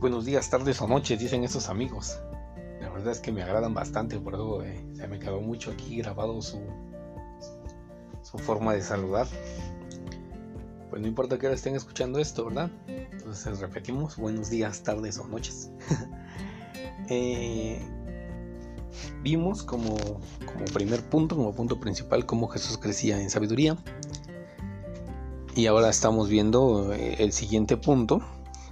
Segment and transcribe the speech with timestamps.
[0.00, 2.18] Buenos días, tardes o noches, dicen estos amigos.
[2.80, 5.98] La verdad es que me agradan bastante, por eso eh, se me quedó mucho aquí
[5.98, 6.58] grabado su,
[8.22, 9.26] su forma de saludar.
[10.88, 12.70] Pues no importa que ahora estén escuchando esto, ¿verdad?
[12.88, 15.70] Entonces repetimos, buenos días, tardes o noches.
[17.12, 17.80] Eh,
[19.20, 23.76] vimos como, como primer punto, como punto principal, cómo Jesús crecía en sabiduría.
[25.56, 28.22] Y ahora estamos viendo eh, el siguiente punto,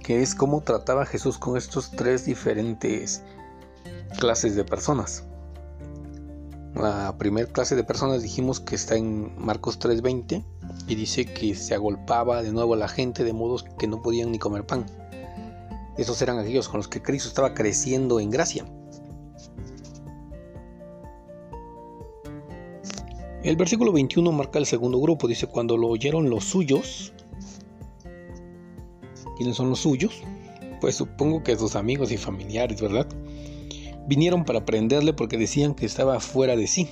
[0.09, 3.21] es cómo trataba Jesús con estos tres diferentes
[4.17, 5.23] clases de personas.
[6.73, 10.43] La primera clase de personas dijimos que está en Marcos 3:20
[10.87, 14.31] y dice que se agolpaba de nuevo a la gente de modos que no podían
[14.31, 14.85] ni comer pan.
[15.97, 18.65] Esos eran aquellos con los que Cristo estaba creciendo en gracia.
[23.43, 27.13] El versículo 21 marca el segundo grupo, dice, cuando lo oyeron los suyos,
[29.39, 30.21] ¿quiénes son los suyos?
[30.81, 33.07] Pues supongo que sus amigos y familiares, ¿verdad?
[34.05, 36.89] Vinieron para prenderle porque decían que estaba fuera de sí.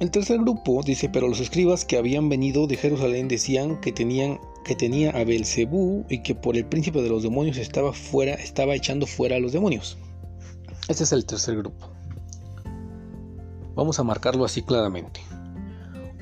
[0.00, 4.40] El tercer grupo dice, pero los escribas que habían venido de Jerusalén decían que tenían
[4.64, 8.74] que tenía a Belcebú y que por el príncipe de los demonios estaba fuera, estaba
[8.74, 9.96] echando fuera a los demonios.
[10.88, 11.90] Este es el tercer grupo.
[13.76, 15.20] Vamos a marcarlo así claramente.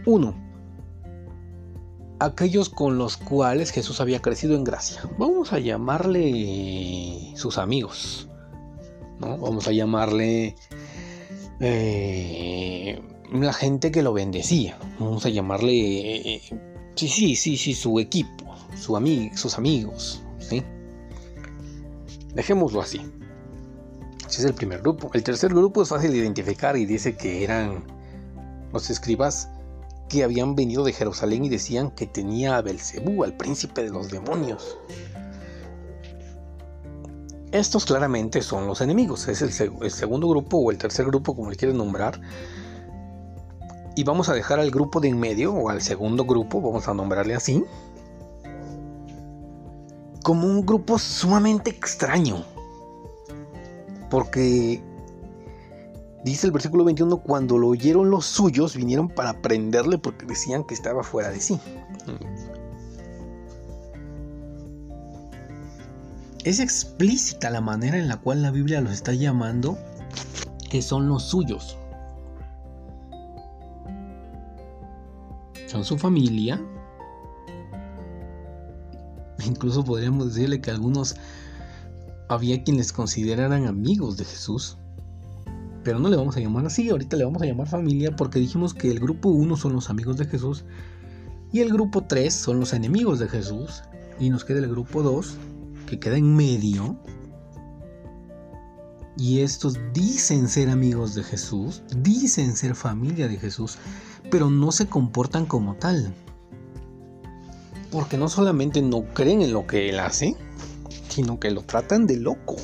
[0.04, 0.49] 1.
[2.20, 5.00] Aquellos con los cuales Jesús había crecido en gracia.
[5.18, 8.28] Vamos a llamarle sus amigos.
[9.20, 9.38] ¿no?
[9.38, 10.54] Vamos a llamarle
[11.60, 13.00] eh,
[13.32, 14.78] la gente que lo bendecía.
[14.98, 16.42] Vamos a llamarle...
[16.94, 20.22] Sí, sí, sí, sí, su equipo, su sus amigos.
[20.38, 20.62] ¿sí?
[22.34, 23.00] Dejémoslo así.
[24.28, 25.10] Ese es el primer grupo.
[25.14, 27.82] El tercer grupo es fácil de identificar y dice que eran
[28.72, 29.48] los escribas
[30.10, 34.10] que habían venido de Jerusalén y decían que tenía a Belcebú, al príncipe de los
[34.10, 34.76] demonios.
[37.52, 39.28] Estos claramente son los enemigos.
[39.28, 42.20] Es el, segundo grupo o el tercer grupo, como le quieren nombrar.
[43.94, 46.94] Y vamos a dejar al grupo de en medio o al segundo grupo, vamos a
[46.94, 47.64] nombrarle así,
[50.24, 52.44] como un grupo sumamente extraño.
[54.10, 54.82] Porque
[56.24, 60.74] dice el versículo 21, cuando lo oyeron los suyos, vinieron para prenderle porque decían que
[60.74, 61.58] estaba fuera de sí.
[66.44, 69.76] Es explícita la manera en la cual la Biblia los está llamando
[70.70, 71.76] que son los suyos.
[75.66, 76.60] Son su familia.
[79.44, 81.16] Incluso podríamos decirle que algunos
[82.28, 84.78] había quienes consideraran amigos de Jesús.
[85.82, 88.74] Pero no le vamos a llamar así, ahorita le vamos a llamar familia porque dijimos
[88.74, 90.64] que el grupo 1 son los amigos de Jesús
[91.52, 93.82] y el grupo 3 son los enemigos de Jesús
[94.18, 95.36] y nos queda el grupo 2
[95.86, 96.96] que queda en medio.
[99.16, 103.76] Y estos dicen ser amigos de Jesús, dicen ser familia de Jesús,
[104.30, 106.14] pero no se comportan como tal.
[107.90, 110.36] Porque no solamente no creen en lo que Él hace,
[111.08, 112.56] sino que lo tratan de loco.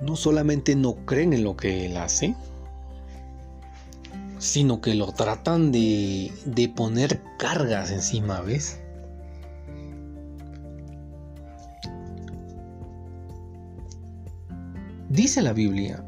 [0.00, 2.34] No solamente no creen en lo que él hace,
[4.38, 8.80] sino que lo tratan de, de poner cargas encima, ¿ves?
[15.10, 16.04] Dice la Biblia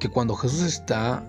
[0.00, 1.24] que cuando Jesús está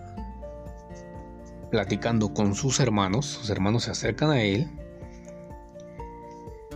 [1.72, 4.68] platicando con sus hermanos, sus hermanos se acercan a él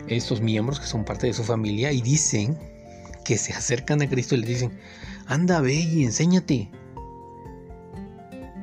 [0.07, 2.57] estos miembros que son parte de su familia y dicen
[3.23, 4.71] que se acercan a Cristo y le dicen,
[5.27, 6.69] anda, ve y enséñate.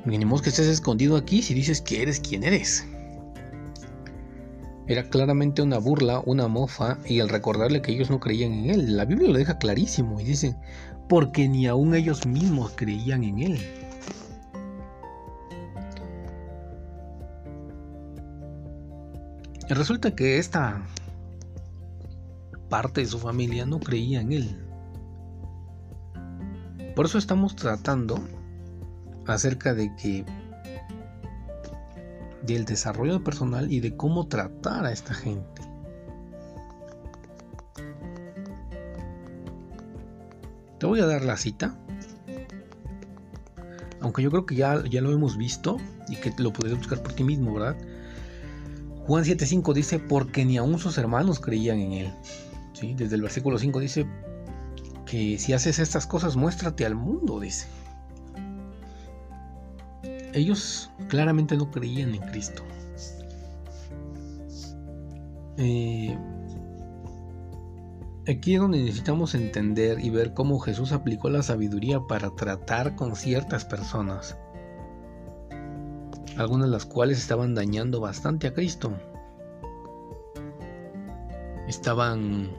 [0.04, 2.86] Mínimo que estés escondido aquí si dices que eres quien eres.
[4.86, 8.96] Era claramente una burla, una mofa, y al recordarle que ellos no creían en él,
[8.96, 10.56] la Biblia lo deja clarísimo y dice,
[11.08, 13.60] porque ni aun ellos mismos creían en él.
[19.68, 20.82] Resulta que esta
[22.70, 24.66] parte de su familia no creía en él.
[26.96, 28.18] Por eso estamos tratando
[29.26, 30.24] acerca de que
[32.42, 35.62] del desarrollo personal y de cómo tratar a esta gente.
[40.78, 41.76] Te voy a dar la cita.
[44.00, 45.76] Aunque yo creo que ya, ya lo hemos visto
[46.08, 47.76] y que lo puedes buscar por ti mismo, ¿verdad?
[49.06, 52.14] Juan 7:5 dice, porque ni aun sus hermanos creían en él.
[52.82, 54.06] Desde el versículo 5 dice
[55.06, 57.66] que si haces estas cosas, muéstrate al mundo, dice.
[60.32, 62.62] ellos claramente no creían en Cristo.
[65.56, 66.16] Eh,
[68.26, 73.16] aquí es donde necesitamos entender y ver cómo Jesús aplicó la sabiduría para tratar con
[73.16, 74.38] ciertas personas,
[76.36, 78.92] algunas de las cuales estaban dañando bastante a Cristo.
[81.68, 82.50] Estaban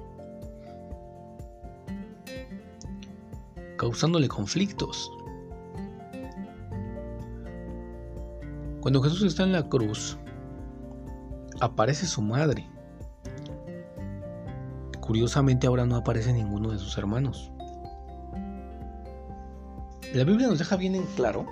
[3.82, 5.12] causándole conflictos.
[8.80, 10.20] Cuando Jesús está en la cruz,
[11.60, 12.70] aparece su madre.
[15.00, 17.52] Curiosamente ahora no aparece ninguno de sus hermanos.
[20.14, 21.48] La Biblia nos deja bien en claro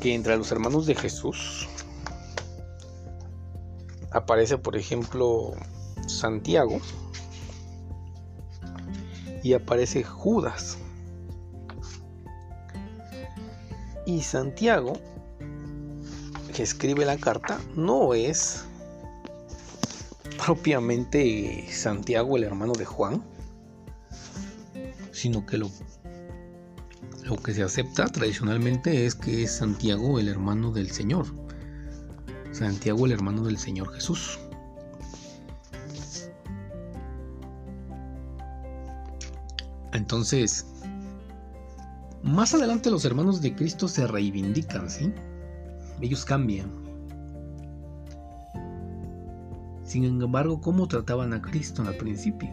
[0.00, 1.68] que entre los hermanos de Jesús
[4.12, 5.52] aparece, por ejemplo,
[6.06, 6.80] Santiago,
[9.44, 10.78] y aparece Judas.
[14.06, 14.94] Y Santiago,
[16.54, 18.64] que escribe la carta, no es
[20.44, 23.22] propiamente Santiago, el hermano de Juan,
[25.12, 25.70] sino que lo,
[27.24, 31.26] lo que se acepta tradicionalmente es que es Santiago, el hermano del Señor.
[32.50, 34.38] Santiago, el hermano del Señor Jesús.
[39.94, 40.66] Entonces,
[42.24, 45.12] más adelante los hermanos de Cristo se reivindican, ¿sí?
[46.00, 46.68] Ellos cambian.
[49.84, 52.50] Sin embargo, ¿cómo trataban a Cristo al principio?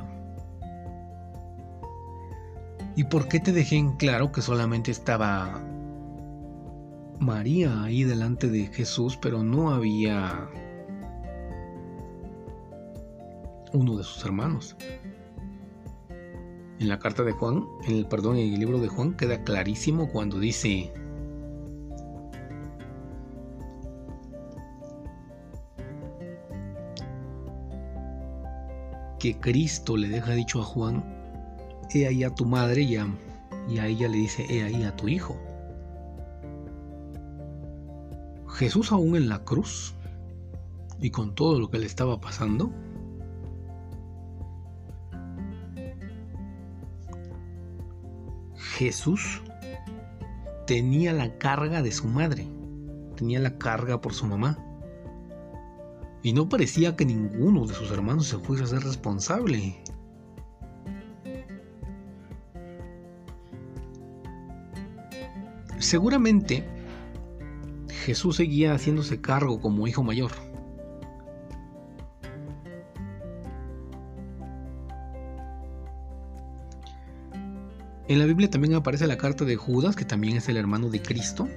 [2.96, 5.64] ¿Y por qué te dejé en claro que solamente estaba
[7.20, 10.48] María ahí delante de Jesús, pero no había
[13.74, 14.76] uno de sus hermanos?
[16.82, 20.10] En la carta de Juan, en el perdón, en el libro de Juan queda clarísimo
[20.10, 20.92] cuando dice
[29.20, 31.06] que Cristo le deja dicho a Juan,
[31.94, 33.08] he ahí a tu madre y a,
[33.70, 35.38] y a ella le dice, he ahí a tu hijo.
[38.48, 39.94] Jesús aún en la cruz
[41.00, 42.72] y con todo lo que le estaba pasando,
[48.82, 49.44] Jesús
[50.66, 52.48] tenía la carga de su madre,
[53.16, 54.58] tenía la carga por su mamá.
[56.24, 59.76] Y no parecía que ninguno de sus hermanos se fuese a ser responsable.
[65.78, 66.68] Seguramente
[68.04, 70.32] Jesús seguía haciéndose cargo como hijo mayor.
[78.12, 81.02] En la Biblia también aparece la carta de Judas, que también es el hermano de
[81.02, 81.48] Cristo.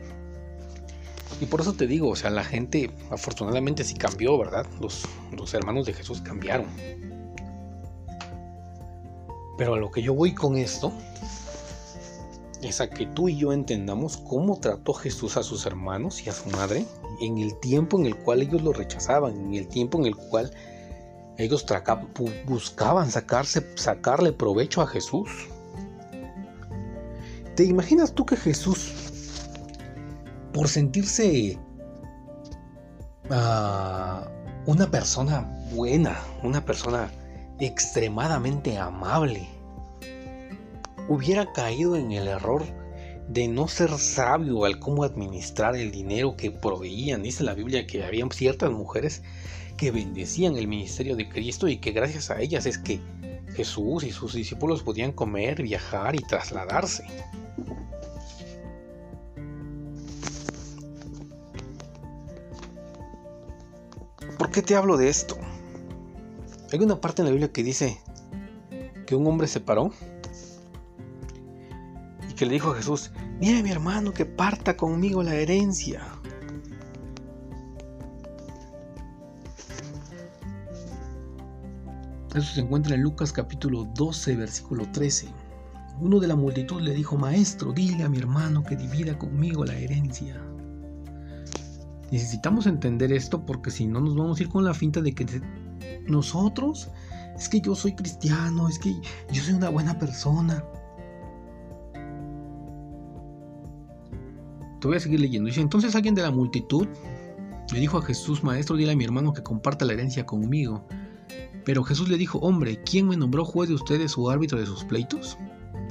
[1.41, 4.65] Y por eso te digo, o sea, la gente afortunadamente sí cambió, ¿verdad?
[4.81, 5.05] Los,
[5.37, 6.69] los hermanos de Jesús cambiaron.
[9.59, 10.93] Pero a lo que yo voy con esto
[12.63, 16.33] es a que tú y yo entendamos cómo trató Jesús a sus hermanos y a
[16.33, 16.87] su madre
[17.21, 20.53] en el tiempo en el cual ellos lo rechazaban, en el tiempo en el cual
[21.37, 21.67] ellos
[22.47, 25.29] buscaban sacarse, sacarle provecho a Jesús.
[27.57, 28.93] ¿Te imaginas tú que Jesús,
[30.53, 31.57] por sentirse
[33.31, 34.29] ah,
[34.67, 37.13] una persona buena, una persona
[37.61, 39.47] extremadamente amable,
[41.09, 42.65] hubiera caído en el error
[43.29, 47.23] de no ser sabio al cómo administrar el dinero que proveían.
[47.23, 49.23] Dice la Biblia que había ciertas mujeres
[49.77, 53.01] que bendecían el ministerio de Cristo y que gracias a ellas es que
[53.55, 57.05] Jesús y sus discípulos podían comer, viajar y trasladarse.
[64.55, 65.37] Qué te hablo de esto?
[66.73, 68.01] Hay una parte en la Biblia que dice
[69.05, 69.91] que un hombre se paró
[72.31, 76.07] y que le dijo a Jesús, dile a mi hermano que parta conmigo la herencia.
[82.33, 85.27] Eso se encuentra en Lucas capítulo 12, versículo 13.
[86.01, 89.75] Uno de la multitud le dijo, Maestro, dile a mi hermano que divida conmigo la
[89.75, 90.41] herencia.
[92.15, 95.27] Necesitamos entender esto porque si no nos vamos a ir con la finta de que
[96.07, 96.89] nosotros,
[97.37, 98.95] es que yo soy cristiano, es que
[99.33, 100.65] yo soy una buena persona.
[104.81, 105.49] Te voy a seguir leyendo.
[105.49, 106.87] Dice, entonces alguien de la multitud
[107.73, 110.87] le dijo a Jesús, Maestro, dile a mi hermano que comparta la herencia conmigo.
[111.65, 114.85] Pero Jesús le dijo, hombre, ¿quién me nombró juez de ustedes o árbitro de sus
[114.85, 115.37] pleitos?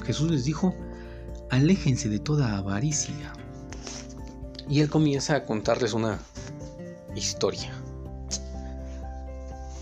[0.06, 0.74] Jesús les dijo,
[1.50, 3.34] aléjense de toda avaricia.
[4.70, 6.20] Y él comienza a contarles una
[7.16, 7.72] historia.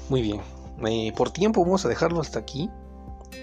[0.10, 0.42] Muy bien,
[0.86, 2.70] eh, por tiempo vamos a dejarlo hasta aquí.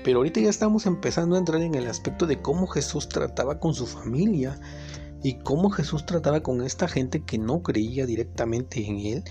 [0.05, 3.75] Pero ahorita ya estamos empezando a entrar en el aspecto de cómo Jesús trataba con
[3.75, 4.59] su familia
[5.23, 9.25] y cómo Jesús trataba con esta gente que no creía directamente en Él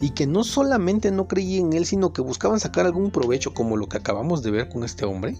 [0.00, 3.76] y que no solamente no creía en Él, sino que buscaban sacar algún provecho como
[3.76, 5.36] lo que acabamos de ver con este hombre.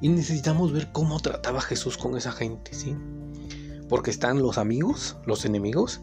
[0.00, 2.94] Y necesitamos ver cómo trataba Jesús con esa gente, ¿sí?
[3.88, 6.02] Porque están los amigos, los enemigos,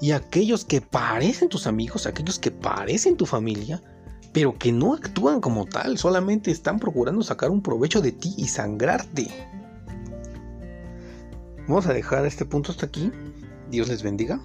[0.00, 3.82] y aquellos que parecen tus amigos, aquellos que parecen tu familia,
[4.32, 8.48] pero que no actúan como tal, solamente están procurando sacar un provecho de ti y
[8.48, 9.28] sangrarte.
[11.68, 13.12] Vamos a dejar este punto hasta aquí.
[13.70, 14.40] Dios les bendiga.